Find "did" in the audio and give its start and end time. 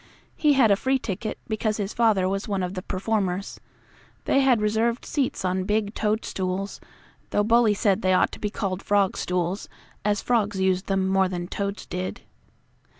11.85-12.21